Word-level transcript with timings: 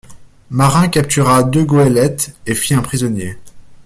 Marin 0.49 0.87
captura 0.87 1.43
deux 1.43 1.63
goélettes 1.63 2.35
et 2.47 2.55
fit 2.55 2.73
un 2.73 2.81
prisonnier. 2.81 3.37